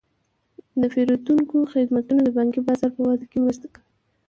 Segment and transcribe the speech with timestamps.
[0.81, 3.83] د پیرودونکو خدمتونه د بانکي بازار په وده کې مرسته کوي.